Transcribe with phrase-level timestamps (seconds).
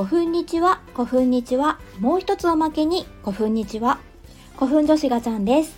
[0.00, 4.00] 古墳日は古墳日はもう一つおまけに古墳日は
[4.54, 5.76] 古墳女子がちゃんです。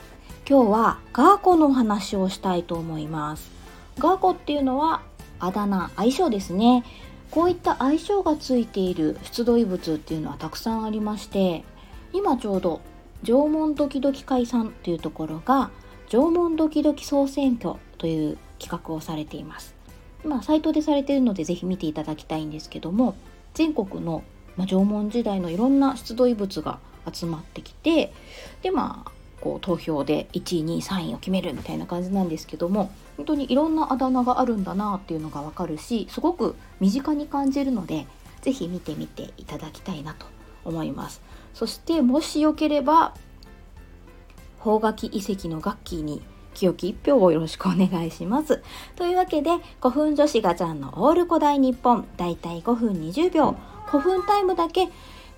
[0.49, 3.51] 今日はガーコのお話をしたいと思います。
[3.99, 5.03] ガーコっていうのは
[5.41, 6.85] あだ名相性ですね。
[7.33, 11.65] こういった相性がついている出土遺物っていうのはたくさんありまして
[12.13, 12.81] 今ちょうど
[13.25, 15.73] 縄文ドキドキ会さんというところが
[16.07, 19.75] 縄文ドキドキ総選挙という企画をされています。
[20.25, 23.17] まあサイトでされているのでぜひ見ていただきたいんですけども
[23.55, 24.25] 全国の、
[24.57, 26.79] ま、縄文時代のいろんな出土遺物が
[27.13, 28.13] 集まってきて
[28.63, 38.07] でまあこう投票で1位2位3位を決めるみたいな感じなんですけども本当にいろんなあだ名があるんだなっていうのがわかるしすごく身近に感じるので
[38.41, 40.27] 是非見てみていただきたいなと
[40.65, 41.23] 思います。
[41.55, 43.15] そしてもしよければ
[44.63, 46.23] 邦楽遺跡の楽器に
[46.55, 48.63] 清き一票をよろしくお願いします。
[48.97, 53.57] というわけで、5分女子ガチャンのオール古代日本、だいたい5分20秒、
[53.89, 54.89] 5分タイムだけ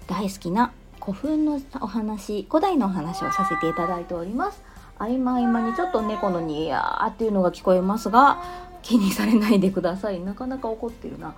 [0.06, 4.62] 大好きな古墳のお話、古代のお話をさせていただいております。
[4.98, 8.42] 合間合間にちょっと猫のニヤーっていうのが聞こえますが、
[8.82, 10.20] 気にされないでください。
[10.20, 11.34] なかなか怒ってるな。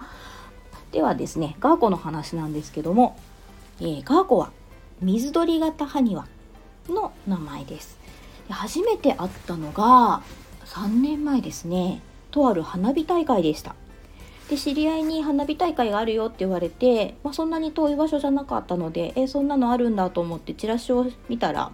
[0.93, 3.17] ではですね、ガーコの話なんですけども、
[3.81, 4.51] えー、ガーコは
[5.01, 6.27] 水鳥型埴輪
[6.89, 7.99] の名前です。
[8.53, 10.23] 初めて会ったのが
[10.65, 13.75] 3年前ですねとある花火大会でした
[14.49, 21.73] で知り合いに花火大会があるよって言われて、まあ、そんなに遠い場所じゃなかったのでえそんなのあるんだと思ってチラシを見たら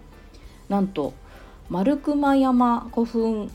[0.69, 1.13] なんと
[1.69, 3.51] 丸熊山古墳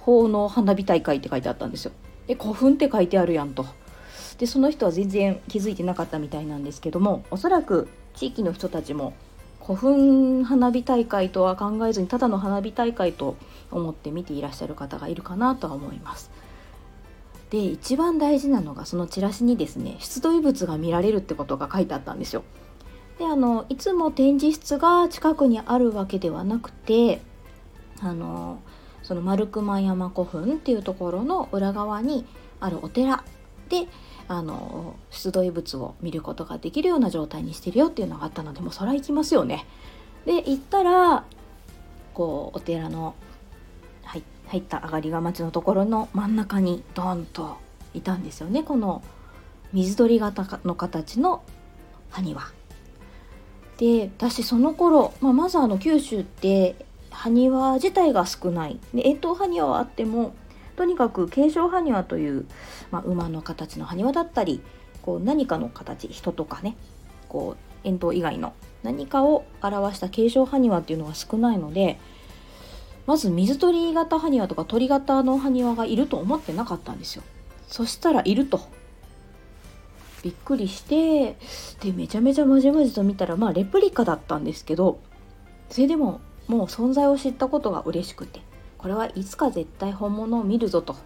[0.00, 1.92] 法の花火大会って書いてあったんですよ。
[2.26, 3.66] で古墳って書いてあるやんと。
[4.38, 9.12] でその人は全然気づいてなかったみたいなんですけどもおそらく地域の人たちも
[9.64, 13.36] 古墳花火大会とは考えずにただの花火大会と
[13.70, 16.30] 思って見ていらっしゃる方がいるかなとは思います。
[17.50, 22.42] で一番大事なのがそのチラシにですね出土遺物が見られるってことが書いてあったんですよ。
[23.18, 27.20] であのいつも展示室が近くにあるわけではなくて
[28.00, 28.58] あの
[29.02, 32.24] その丸熊山古墳っていうところの裏側に
[32.58, 33.22] あるお寺
[33.72, 33.88] で
[34.28, 39.66] あの出土遺物を見ることができるような状態にしてるよっていうのがあったのでもうそら行きますよね。
[40.26, 41.24] で行ったら
[42.12, 43.14] こうお寺の
[44.02, 47.56] 入入った上がりが町のところの真ん中にドンと
[47.94, 49.02] いたんですよねこの
[49.72, 51.42] 水鳥型の形の
[52.10, 52.42] 埴輪。
[53.78, 56.76] で私その頃、まあ、まずあの九州って
[57.10, 60.34] 埴輪自体が少ないで遠投埴輪はあっても
[60.76, 62.46] とにかく継承埴輪という、
[62.90, 64.60] まあ、馬の形の埴輪だったり
[65.02, 66.76] こう何かの形人とかね
[67.28, 71.98] こう円筒以外の何かを表した継承埴輪っていうのが少ないので
[73.06, 77.22] まず水鳥型埴輪とか鳥型の埴輪がいると思ってなかったんですよ。
[77.66, 78.60] そしたらいると。
[80.22, 81.36] びっくりして
[81.80, 85.00] でめちゃめちゃまじまじと見たらまあレプリカだったんですけど
[85.68, 88.40] それでももう存在を知ったことが嬉しくて。
[88.82, 90.96] これはいつか絶対本物を見るぞと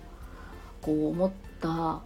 [0.80, 2.00] こう思った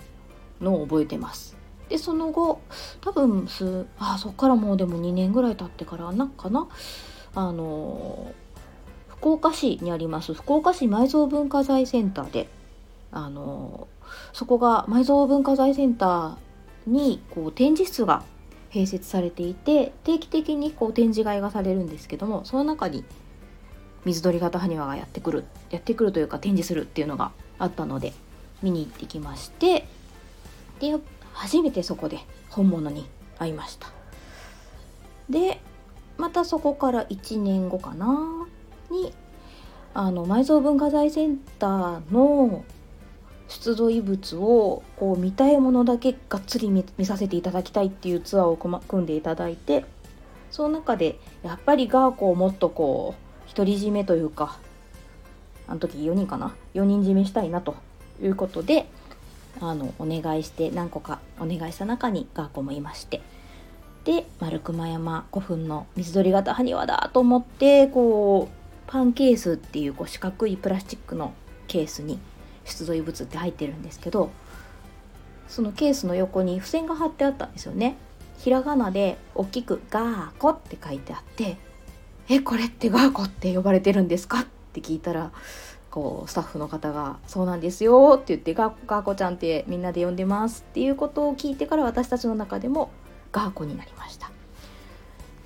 [0.60, 1.56] のを覚えてます。
[1.88, 2.60] でその後
[3.00, 6.68] 多分すあそっからもうでも2年ぐらい経ってからなかな
[7.34, 8.32] あの
[9.08, 12.48] 福岡市にあります福岡市埋蔵文化財センターで
[13.12, 13.88] あの
[14.32, 18.22] そこが埋蔵文化財センターにこう展示室が
[18.70, 23.04] 併設されていて定期的にこう展示会がされるんですけどもその中に
[24.04, 28.12] 水鳥型埴輪がやってくるやってくるというか展示するっていうのがあったので
[28.62, 29.86] 見に行ってきまして
[30.80, 30.96] で
[31.32, 32.18] 初めてそこで
[32.48, 33.06] 本物に
[33.38, 33.88] 会いました。
[35.28, 35.60] で
[36.18, 38.46] またそこから1年後かな
[38.90, 39.14] に
[39.94, 42.64] あの埋蔵文化財センターの
[43.48, 49.84] 出土遺物をこう見たいものだけがっつり見させていただきたいっていうツアーを組んでいただいて
[50.50, 54.58] その中でやっぱりガーコをもっとこう独り占めというか
[55.66, 57.76] あの時4人かな？4人占めしたいなと。
[58.22, 58.86] いうことで
[59.60, 63.20] あのお願いして何個かお願いした中にガーコもいまして。
[64.04, 71.34] で丸熊山古墳の水鳥型埴輪だと思ってこうパンケースっていうこう四角いプラスチックの
[71.66, 72.18] ケースに
[72.64, 74.30] 出土遺物って入ってるんですけど
[75.48, 77.96] そのケースの横に付箋が貼ってあったんですよね。
[78.38, 81.58] ひらがなで大きく「ガーコ」って書いてあって
[82.32, 85.32] えこれってガーコって呼ばれてるんですか?」って聞いたら
[85.90, 92.90] こうスタッフの方が「そうなんですよ」って言ってガ「ガーコちゃんってみんなで呼んでます」っていうことを聞いてから私たちの中でも
[93.32, 94.30] ガーコになりました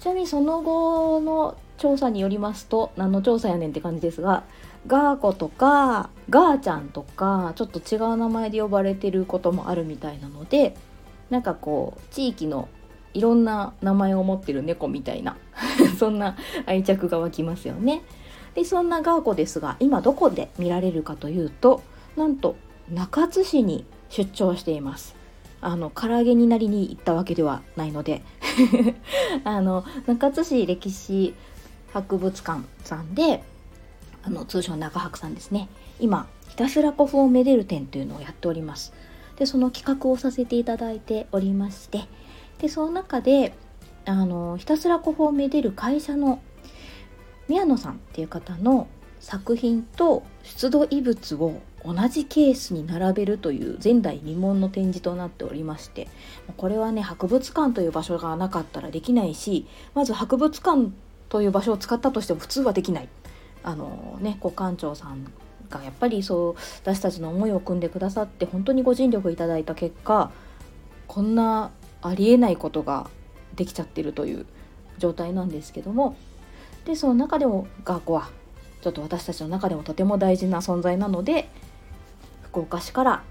[0.01, 4.45] ちなみにその後の調査によりますと何の調査やねんって感じですが
[4.87, 10.77] ガーコとかガーちゃんとかちょっと違う名前で呼ばれてることもあるみたいなので
[11.31, 12.69] なんかこう地域の
[13.15, 15.37] いろんな名前を持ってる猫みたいな
[15.99, 18.03] そんな愛着が湧きますよね。
[18.55, 21.83] でそんなガーコですが今どこで見られるかというと
[22.17, 22.57] なんと
[22.93, 25.17] 中津市に出張しています。
[25.61, 28.23] あの唐揚げになりに行ったわけではないので
[29.45, 31.35] あの中津市歴史
[31.95, 33.43] 博物館さんで
[34.23, 35.71] あの通称中博さんですね
[36.01, 38.93] 今ひたすら古墳をめでる展というのをやっております
[39.37, 42.05] でその企画をさせていただいておりまして
[42.59, 43.55] でその中で
[44.07, 46.41] あのひたすら古墳をめでる会社の
[47.49, 48.89] 宮野さんっていう方の
[49.21, 56.09] 作品と出土遺物を同じケースに並べるという前代未聞の展示となっておりまして
[56.57, 60.91] これはね博物館という場所がなかったらできないしまず博物館
[61.29, 63.09] という場所を使ったとしても普通はできない。
[63.63, 65.25] あのねご館長さん
[65.71, 70.31] がやっぱりそう私たちの思いを組んでくださって本当にご尽力いただいた結果
[71.09, 71.71] こんな
[72.05, 73.09] ありえないことが
[73.57, 74.47] できちゃってるという
[74.99, 76.17] 状態なんですけども。
[76.85, 78.29] でその中でも学校は
[78.83, 81.49] ちょっと私たちの中でもとても大事な存在なので
[82.43, 83.23] 福岡市から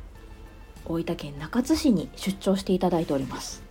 [0.85, 3.61] 大分県中津市に出張していただいております。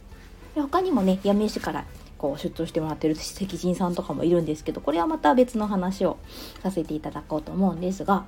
[0.54, 1.84] で他にもね八女市から
[2.16, 6.18] こう出張してもらってる石人さんとかもいるんですけどこれはまた別の話を
[6.62, 8.24] させていただこうと思うんですが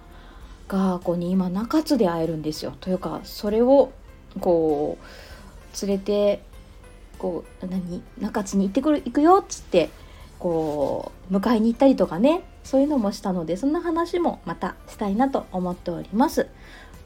[0.66, 2.74] ガーコに今中津で会えるんですよ。
[2.80, 3.92] というかそれを
[4.40, 6.42] こう連れて
[7.24, 8.02] こう何？
[8.20, 9.88] 中津に行ってくる行くよっつって
[10.38, 16.48] こう迎えに行ったりとかねそういうのもしたのでそんな話もまたしたいなと思っております。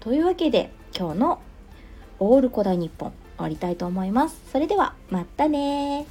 [0.01, 1.41] というわけで今日の
[2.19, 4.41] 「オール古代日本」終わりたいと思います。
[4.51, 6.05] それではまたね